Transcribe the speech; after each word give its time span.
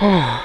Hmm. 0.00 0.40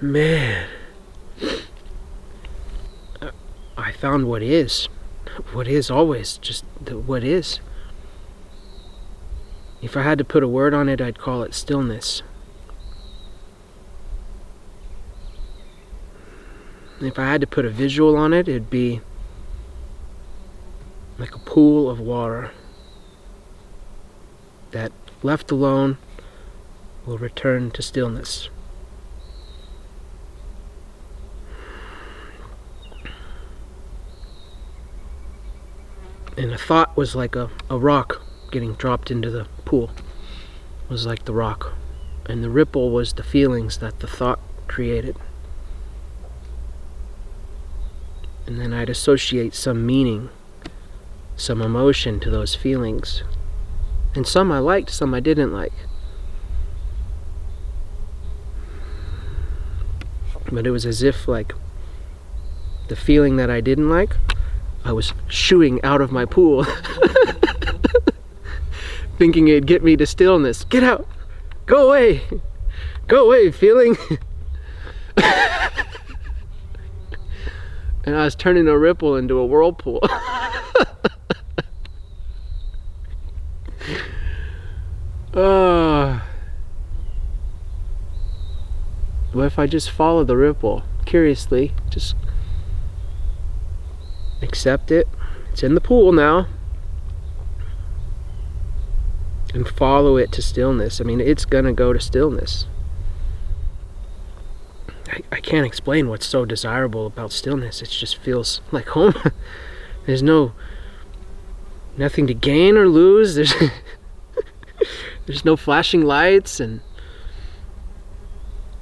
Man. 0.00 0.68
I 3.76 3.92
found 3.92 4.28
what 4.28 4.42
is. 4.42 4.88
What 5.52 5.66
is 5.66 5.90
always. 5.90 6.38
Just 6.38 6.64
what 6.86 7.24
is. 7.24 7.58
If 9.82 9.96
I 9.96 10.02
had 10.02 10.18
to 10.18 10.24
put 10.24 10.42
a 10.42 10.48
word 10.48 10.72
on 10.72 10.88
it, 10.88 11.00
I'd 11.00 11.18
call 11.18 11.42
it 11.42 11.52
stillness. 11.52 12.22
If 17.00 17.18
I 17.18 17.24
had 17.26 17.40
to 17.40 17.46
put 17.46 17.64
a 17.64 17.70
visual 17.70 18.16
on 18.16 18.32
it, 18.32 18.48
it'd 18.48 18.70
be 18.70 19.00
like 21.16 21.34
a 21.34 21.38
pool 21.38 21.90
of 21.90 21.98
water 21.98 22.52
that, 24.70 24.92
left 25.22 25.50
alone, 25.50 25.98
will 27.06 27.18
return 27.18 27.70
to 27.72 27.82
stillness. 27.82 28.48
And 36.38 36.52
a 36.52 36.56
thought 36.56 36.96
was 36.96 37.16
like 37.16 37.34
a, 37.34 37.50
a 37.68 37.76
rock 37.76 38.22
getting 38.52 38.74
dropped 38.74 39.10
into 39.10 39.28
the 39.28 39.48
pool, 39.64 39.90
was 40.88 41.04
like 41.04 41.24
the 41.24 41.34
rock. 41.34 41.74
And 42.26 42.44
the 42.44 42.48
ripple 42.48 42.92
was 42.92 43.14
the 43.14 43.24
feelings 43.24 43.78
that 43.78 43.98
the 43.98 44.06
thought 44.06 44.38
created. 44.68 45.16
And 48.46 48.60
then 48.60 48.72
I'd 48.72 48.88
associate 48.88 49.52
some 49.52 49.84
meaning, 49.84 50.30
some 51.36 51.60
emotion 51.60 52.20
to 52.20 52.30
those 52.30 52.54
feelings. 52.54 53.24
And 54.14 54.24
some 54.24 54.52
I 54.52 54.60
liked, 54.60 54.90
some 54.90 55.14
I 55.14 55.20
didn't 55.20 55.52
like. 55.52 55.72
But 60.52 60.68
it 60.68 60.70
was 60.70 60.86
as 60.86 61.02
if, 61.02 61.26
like, 61.26 61.52
the 62.86 62.96
feeling 62.96 63.36
that 63.38 63.50
I 63.50 63.60
didn't 63.60 63.90
like, 63.90 64.16
I 64.84 64.92
was 64.92 65.12
shooing 65.28 65.82
out 65.84 66.00
of 66.00 66.12
my 66.12 66.24
pool. 66.24 66.64
Thinking 69.18 69.48
it'd 69.48 69.66
get 69.66 69.82
me 69.82 69.96
to 69.96 70.06
stillness. 70.06 70.64
Get 70.64 70.84
out! 70.84 71.08
Go 71.66 71.88
away! 71.88 72.22
Go 73.08 73.26
away, 73.26 73.50
feeling! 73.50 73.96
and 78.04 78.16
I 78.16 78.24
was 78.24 78.34
turning 78.34 78.68
a 78.68 78.78
ripple 78.78 79.16
into 79.16 79.38
a 79.38 79.44
whirlpool. 79.44 80.00
uh, 85.34 86.20
what 89.32 89.44
if 89.44 89.58
I 89.58 89.66
just 89.66 89.90
follow 89.90 90.22
the 90.22 90.36
ripple 90.36 90.84
curiously? 91.04 91.74
Just 91.90 92.14
accept 94.48 94.90
it. 94.90 95.06
It's 95.52 95.62
in 95.62 95.74
the 95.74 95.80
pool 95.80 96.12
now. 96.12 96.46
And 99.54 99.68
follow 99.68 100.16
it 100.16 100.32
to 100.32 100.42
stillness. 100.42 101.00
I 101.00 101.04
mean, 101.04 101.20
it's 101.20 101.44
gonna 101.44 101.72
go 101.72 101.92
to 101.92 102.00
stillness. 102.00 102.66
I, 105.08 105.22
I 105.32 105.40
can't 105.40 105.66
explain 105.66 106.08
what's 106.08 106.26
so 106.26 106.44
desirable 106.44 107.06
about 107.06 107.32
stillness. 107.32 107.80
It 107.80 107.90
just 107.90 108.16
feels 108.16 108.60
like 108.72 108.88
home. 108.88 109.14
There's 110.06 110.22
no 110.22 110.52
nothing 111.96 112.26
to 112.26 112.34
gain 112.34 112.76
or 112.76 112.88
lose. 112.88 113.34
There's 113.34 113.54
there's 115.26 115.44
no 115.44 115.56
flashing 115.56 116.02
lights 116.02 116.60
and 116.60 116.80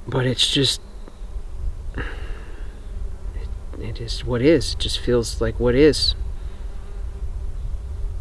but 0.07 0.25
it's 0.25 0.47
just 0.49 0.81
it 3.79 4.01
is 4.01 4.25
what 4.25 4.41
is. 4.41 4.73
It 4.73 4.79
just 4.79 4.99
feels 4.99 5.39
like 5.41 5.59
what 5.59 5.75
is. 5.75 6.15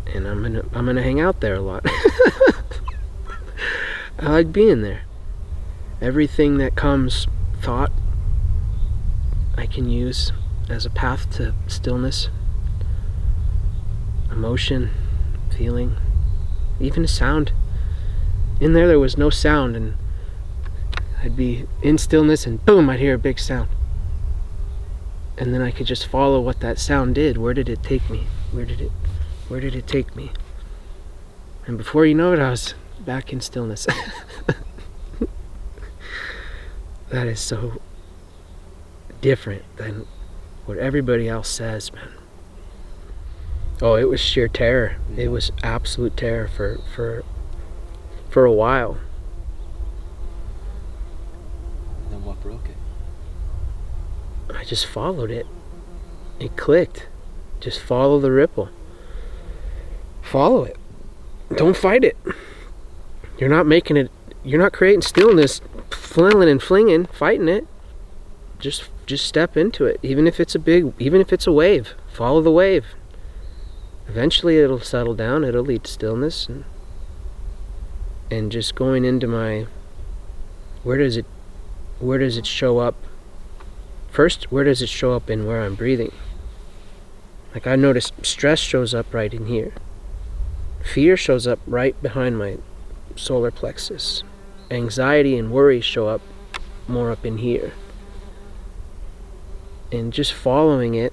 And 0.06 0.26
I'm 0.26 0.42
gonna 0.42 0.64
I'm 0.72 0.86
gonna 0.86 1.02
hang 1.02 1.20
out 1.20 1.40
there 1.40 1.54
a 1.54 1.60
lot. 1.60 1.84
I 4.18 4.30
like 4.30 4.52
being 4.52 4.82
there. 4.82 5.02
Everything 6.00 6.58
that 6.58 6.74
comes 6.76 7.26
thought 7.60 7.92
I 9.56 9.66
can 9.66 9.88
use 9.88 10.32
as 10.68 10.84
a 10.84 10.90
path 10.90 11.30
to 11.36 11.54
stillness, 11.66 12.28
emotion, 14.30 14.90
feeling, 15.56 15.96
even 16.80 17.04
a 17.04 17.08
sound. 17.08 17.52
In 18.60 18.72
there, 18.72 18.88
there 18.88 18.98
was 18.98 19.18
no 19.18 19.30
sound, 19.30 19.76
and 19.76 19.96
I'd 21.22 21.36
be 21.36 21.66
in 21.82 21.98
stillness, 21.98 22.46
and 22.46 22.64
boom, 22.64 22.88
I'd 22.90 23.00
hear 23.00 23.14
a 23.14 23.18
big 23.18 23.38
sound. 23.38 23.68
And 25.38 25.52
then 25.52 25.60
I 25.62 25.70
could 25.70 25.86
just 25.86 26.06
follow 26.06 26.40
what 26.40 26.60
that 26.60 26.78
sound 26.78 27.14
did. 27.14 27.36
Where 27.36 27.54
did 27.54 27.68
it 27.68 27.82
take 27.82 28.08
me? 28.08 28.26
Where 28.52 28.64
did 28.64 28.80
it, 28.80 28.92
where 29.48 29.60
did 29.60 29.74
it 29.74 29.86
take 29.86 30.16
me? 30.16 30.30
And 31.66 31.76
before 31.76 32.06
you 32.06 32.14
know 32.14 32.32
it, 32.32 32.38
I 32.38 32.50
was 32.50 32.74
back 33.00 33.32
in 33.32 33.40
stillness. 33.40 33.86
that 37.10 37.26
is 37.26 37.40
so 37.40 37.80
different 39.20 39.64
than 39.76 40.06
what 40.64 40.78
everybody 40.78 41.28
else 41.28 41.48
says, 41.48 41.92
man. 41.92 42.12
Oh, 43.82 43.94
it 43.96 44.08
was 44.08 44.20
sheer 44.20 44.48
terror. 44.48 44.96
It 45.16 45.28
was 45.28 45.52
absolute 45.62 46.16
terror 46.16 46.48
for 46.48 46.78
for 46.94 47.24
for 48.30 48.44
a 48.44 48.52
while. 48.52 48.98
And 52.04 52.12
then 52.12 52.24
what 52.24 52.40
broke 52.42 52.68
it? 52.68 52.75
I 54.54 54.64
just 54.64 54.86
followed 54.86 55.30
it. 55.30 55.46
It 56.38 56.56
clicked. 56.56 57.08
Just 57.60 57.80
follow 57.80 58.20
the 58.20 58.30
ripple. 58.30 58.68
Follow 60.22 60.64
it. 60.64 60.76
Don't 61.54 61.76
fight 61.76 62.04
it. 62.04 62.16
You're 63.38 63.50
not 63.50 63.66
making 63.66 63.96
it. 63.96 64.10
You're 64.44 64.60
not 64.60 64.72
creating 64.72 65.02
stillness, 65.02 65.60
flailing 65.90 66.48
and 66.48 66.62
flinging, 66.62 67.06
fighting 67.06 67.48
it. 67.48 67.66
Just 68.58 68.88
just 69.06 69.26
step 69.26 69.56
into 69.56 69.84
it, 69.84 70.00
even 70.02 70.26
if 70.26 70.40
it's 70.40 70.54
a 70.54 70.58
big, 70.58 70.92
even 70.98 71.20
if 71.20 71.32
it's 71.32 71.46
a 71.46 71.52
wave. 71.52 71.94
Follow 72.12 72.42
the 72.42 72.50
wave. 72.50 72.86
Eventually, 74.08 74.58
it'll 74.58 74.80
settle 74.80 75.14
down. 75.14 75.44
It'll 75.44 75.64
lead 75.64 75.84
to 75.84 75.90
stillness, 75.90 76.48
and 76.48 76.64
and 78.30 78.50
just 78.50 78.74
going 78.74 79.04
into 79.04 79.26
my. 79.26 79.66
Where 80.82 80.98
does 80.98 81.16
it, 81.16 81.26
where 81.98 82.18
does 82.18 82.36
it 82.36 82.46
show 82.46 82.78
up? 82.78 82.94
First, 84.16 84.50
where 84.50 84.64
does 84.64 84.80
it 84.80 84.88
show 84.88 85.12
up 85.12 85.28
in 85.28 85.44
where 85.44 85.60
I'm 85.60 85.74
breathing? 85.74 86.10
Like 87.52 87.66
I 87.66 87.76
notice 87.76 88.12
stress 88.22 88.58
shows 88.60 88.94
up 88.94 89.12
right 89.12 89.34
in 89.34 89.44
here. 89.44 89.74
Fear 90.82 91.18
shows 91.18 91.46
up 91.46 91.58
right 91.66 92.00
behind 92.00 92.38
my 92.38 92.56
solar 93.14 93.50
plexus. 93.50 94.22
Anxiety 94.70 95.36
and 95.36 95.50
worry 95.50 95.82
show 95.82 96.08
up 96.08 96.22
more 96.88 97.10
up 97.10 97.26
in 97.26 97.36
here. 97.36 97.74
And 99.92 100.14
just 100.14 100.32
following 100.32 100.94
it 100.94 101.12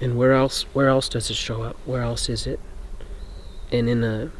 and 0.00 0.16
where 0.16 0.32
else 0.32 0.62
where 0.72 0.88
else 0.88 1.10
does 1.10 1.28
it 1.28 1.36
show 1.36 1.60
up? 1.60 1.76
Where 1.84 2.00
else 2.00 2.30
is 2.30 2.46
it? 2.46 2.60
And 3.70 3.90
in 3.90 4.02
a 4.02 4.30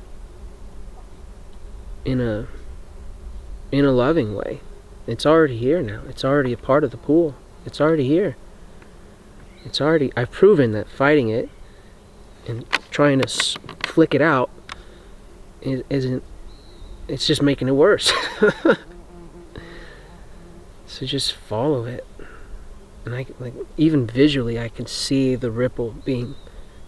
in 2.07 2.23
a 2.23 2.49
in 3.73 3.85
a 3.85 3.93
loving 3.93 4.35
way. 4.35 4.61
It's 5.07 5.27
already 5.27 5.57
here 5.59 5.83
now. 5.83 6.03
It's 6.09 6.25
already 6.25 6.53
a 6.53 6.57
part 6.57 6.85
of 6.85 6.91
the 6.91 6.97
pool. 6.97 7.35
It's 7.67 7.81
already 7.81 8.07
here. 8.07 8.37
It's 9.65 9.81
already 9.81 10.13
I've 10.17 10.31
proven 10.31 10.73
that 10.73 10.89
fighting 10.89 11.29
it 11.29 11.49
and 12.47 12.69
trying 12.91 13.21
to 13.21 13.59
flick 13.85 14.15
it 14.15 14.21
out 14.21 14.51
isn't 15.63 16.23
it's 17.09 17.27
just 17.27 17.41
making 17.41 17.69
it 17.69 17.73
worse 17.73 18.13
So 20.95 21.05
just 21.07 21.33
follow 21.33 21.87
it. 21.87 22.07
And 23.05 23.17
I 23.17 23.27
like 23.41 23.55
even 23.77 24.07
visually 24.07 24.61
I 24.61 24.69
can 24.69 24.87
see 24.87 25.35
the 25.35 25.51
ripple 25.51 25.91
being 26.05 26.37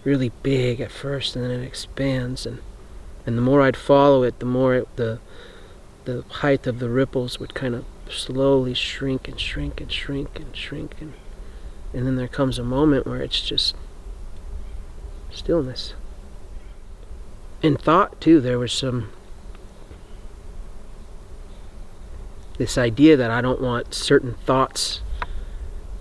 really 0.05 0.31
big 0.45 0.81
at 0.81 0.93
first 0.93 1.35
and 1.35 1.45
then 1.45 1.51
it 1.51 1.65
expands 1.65 2.47
and 2.47 2.61
and 3.27 3.37
the 3.37 3.43
more 3.43 3.63
I'd 3.63 3.77
follow 3.77 4.23
it, 4.23 4.39
the 4.39 4.47
more 4.47 4.77
it, 4.77 4.95
the 4.95 5.19
the 6.07 6.25
height 6.37 6.67
of 6.67 6.79
the 6.79 6.89
ripples 6.89 7.39
would 7.39 7.55
kind 7.55 7.75
of 7.75 7.85
slowly 8.09 8.73
shrink 8.73 9.29
and 9.29 9.39
shrink 9.39 9.81
and 9.81 9.93
shrink 9.93 10.39
and 10.39 10.57
shrink 10.57 10.95
and 11.01 11.13
and 11.93 12.07
then 12.07 12.17
there 12.17 12.29
comes 12.29 12.59
a 12.59 12.65
moment 12.65 13.07
where 13.07 13.23
it's 13.23 13.41
just 13.41 13.75
stillness. 15.31 15.95
In 17.63 17.77
thought 17.77 18.21
too, 18.21 18.41
there 18.41 18.59
was 18.59 18.73
some 18.73 19.11
this 22.59 22.79
idea 22.79 23.17
that 23.17 23.31
I 23.31 23.41
don't 23.41 23.61
want 23.61 23.95
certain 23.95 24.35
thoughts 24.45 25.01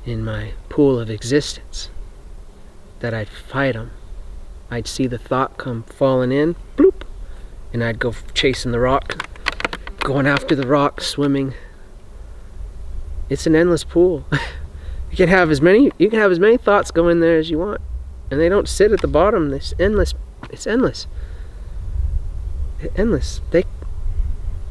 in 0.05 0.23
my 0.23 0.53
pool 0.69 0.99
of 0.99 1.09
existence, 1.09 1.89
that 2.99 3.13
I'd 3.13 3.29
fight 3.29 3.73
them. 3.73 3.91
I'd 4.69 4.87
see 4.87 5.07
the 5.07 5.17
thought 5.17 5.57
come 5.57 5.83
falling 5.83 6.31
in, 6.31 6.55
bloop, 6.77 7.03
and 7.73 7.83
I'd 7.83 7.99
go 7.99 8.13
chasing 8.33 8.71
the 8.71 8.79
rock, 8.79 9.27
going 10.05 10.27
after 10.27 10.55
the 10.55 10.67
rock, 10.67 11.01
swimming. 11.01 11.55
It's 13.27 13.47
an 13.47 13.55
endless 13.55 13.83
pool. 13.83 14.23
you 15.09 15.17
can 15.17 15.29
have 15.29 15.49
as 15.49 15.59
many 15.59 15.91
you 15.97 16.11
can 16.11 16.19
have 16.19 16.31
as 16.31 16.39
many 16.39 16.57
thoughts 16.57 16.91
go 16.91 17.09
in 17.09 17.19
there 17.19 17.39
as 17.39 17.49
you 17.49 17.57
want, 17.57 17.81
and 18.29 18.39
they 18.39 18.47
don't 18.47 18.69
sit 18.69 18.91
at 18.91 19.01
the 19.01 19.07
bottom. 19.07 19.51
It's 19.51 19.73
endless. 19.79 20.13
It's 20.51 20.67
endless. 20.67 21.07
Endless. 22.95 23.41
They. 23.49 23.65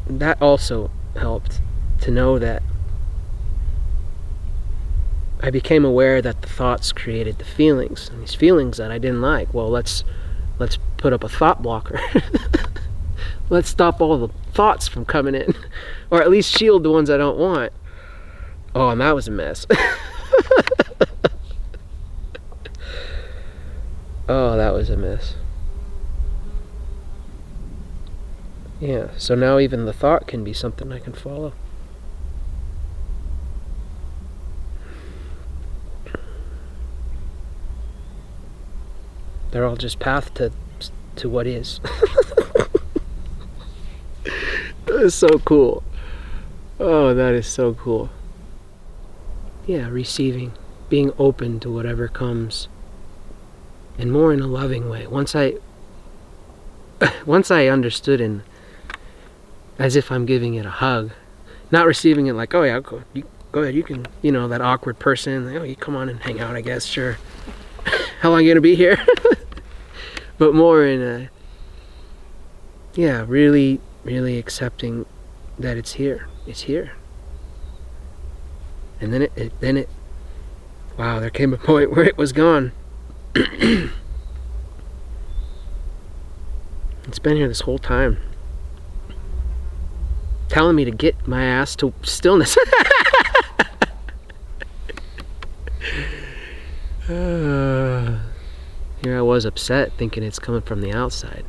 That 0.06 0.40
also 0.40 0.90
helped 1.16 1.60
to 2.02 2.12
know 2.12 2.38
that 2.38 2.62
I 5.42 5.50
became 5.50 5.84
aware 5.84 6.22
that 6.22 6.42
the 6.42 6.48
thoughts 6.48 6.92
created 6.92 7.38
the 7.38 7.44
feelings, 7.44 8.08
and 8.08 8.22
these 8.22 8.36
feelings 8.36 8.76
that 8.76 8.92
I 8.92 8.98
didn't 8.98 9.20
like. 9.20 9.52
Well, 9.52 9.68
let's 9.68 10.04
let's 10.60 10.78
put 10.96 11.12
up 11.12 11.24
a 11.24 11.28
thought 11.28 11.60
blocker. 11.60 11.98
let's 13.50 13.68
stop 13.68 14.00
all 14.00 14.28
the 14.28 14.43
thoughts 14.54 14.88
from 14.88 15.04
coming 15.04 15.34
in, 15.34 15.54
or 16.10 16.22
at 16.22 16.30
least 16.30 16.56
shield 16.56 16.84
the 16.84 16.90
ones 16.90 17.10
I 17.10 17.16
don't 17.16 17.36
want. 17.38 17.72
Oh, 18.74 18.88
and 18.88 19.00
that 19.00 19.14
was 19.14 19.28
a 19.28 19.30
mess. 19.30 19.66
oh, 24.28 24.56
that 24.56 24.72
was 24.72 24.90
a 24.90 24.96
mess. 24.96 25.36
Yeah, 28.80 29.08
so 29.16 29.34
now 29.34 29.58
even 29.58 29.84
the 29.86 29.92
thought 29.92 30.26
can 30.26 30.42
be 30.44 30.52
something 30.52 30.92
I 30.92 30.98
can 30.98 31.12
follow. 31.12 31.52
They're 39.50 39.64
all 39.64 39.76
just 39.76 40.00
path 40.00 40.34
to 40.34 40.50
to 41.16 41.28
what 41.28 41.46
is. 41.46 41.80
is 45.04 45.14
so 45.14 45.38
cool. 45.40 45.82
Oh, 46.80 47.14
that 47.14 47.34
is 47.34 47.46
so 47.46 47.74
cool. 47.74 48.10
Yeah, 49.66 49.88
receiving, 49.88 50.52
being 50.88 51.12
open 51.18 51.60
to 51.60 51.70
whatever 51.70 52.08
comes, 52.08 52.68
and 53.98 54.10
more 54.10 54.32
in 54.32 54.40
a 54.40 54.46
loving 54.46 54.88
way. 54.88 55.06
Once 55.06 55.36
I, 55.36 55.54
once 57.26 57.50
I 57.50 57.66
understood 57.66 58.20
in, 58.20 58.42
as 59.78 59.94
if 59.94 60.10
I'm 60.10 60.26
giving 60.26 60.54
it 60.54 60.66
a 60.66 60.70
hug, 60.70 61.12
not 61.70 61.86
receiving 61.86 62.26
it 62.26 62.32
like, 62.32 62.54
oh 62.54 62.62
yeah, 62.62 62.80
go, 62.80 63.02
you, 63.12 63.24
go 63.52 63.62
ahead, 63.62 63.74
you 63.74 63.82
can, 63.84 64.06
you 64.22 64.32
know, 64.32 64.48
that 64.48 64.60
awkward 64.60 64.98
person. 64.98 65.56
oh, 65.56 65.62
you 65.62 65.76
come 65.76 65.94
on 65.94 66.08
and 66.08 66.20
hang 66.20 66.40
out, 66.40 66.56
I 66.56 66.60
guess, 66.60 66.84
sure. 66.84 67.18
How 68.20 68.30
long 68.30 68.42
you 68.42 68.50
gonna 68.50 68.60
be 68.60 68.74
here? 68.74 69.04
but 70.38 70.54
more 70.54 70.84
in 70.84 71.02
a 71.02 71.30
yeah 72.94 73.24
really 73.26 73.80
really 74.04 74.38
accepting 74.38 75.06
that 75.58 75.76
it's 75.76 75.94
here. 75.94 76.28
It's 76.46 76.62
here. 76.62 76.92
And 79.00 79.12
then 79.12 79.22
it, 79.22 79.32
it 79.36 79.60
then 79.60 79.76
it 79.76 79.88
wow 80.96 81.20
there 81.20 81.30
came 81.30 81.52
a 81.52 81.58
point 81.72 81.90
where 81.90 82.04
it 82.04 82.16
was 82.16 82.32
gone. 82.32 82.72
It's 87.06 87.18
been 87.18 87.36
here 87.36 87.48
this 87.48 87.60
whole 87.60 87.78
time. 87.78 88.18
Telling 90.48 90.74
me 90.74 90.84
to 90.84 90.90
get 90.90 91.28
my 91.28 91.44
ass 91.44 91.76
to 91.76 91.92
stillness. 92.02 92.56
Uh, 97.08 98.18
here 99.02 99.18
I 99.18 99.22
was 99.22 99.44
upset 99.44 99.92
thinking 99.98 100.22
it's 100.22 100.38
coming 100.38 100.62
from 100.62 100.80
the 100.80 100.92
outside. 100.92 101.44